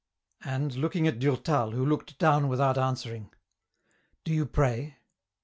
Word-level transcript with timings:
And 0.43 0.73
looking 0.73 1.07
at 1.07 1.19
Durtal, 1.19 1.73
who 1.73 1.85
looked 1.85 2.17
down 2.17 2.47
without 2.47 2.75
answering, 2.75 3.31
—"Do 4.25 4.33
you 4.33 4.47
pray? 4.47 4.97